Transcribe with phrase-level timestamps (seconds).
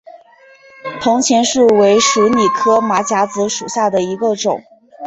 [0.99, 4.63] 铜钱树为鼠李科马甲子属下的一个种。